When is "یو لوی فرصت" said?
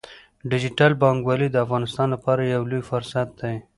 2.53-3.27